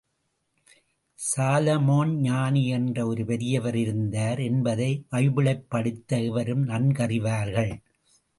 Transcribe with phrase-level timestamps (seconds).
[1.19, 7.73] Solomon ஞானி என்று ஒரு பெரியவர் இருந்தார் என்பதை பைபிளைப் படித்த எவரும் நன்கறிவார்கள்.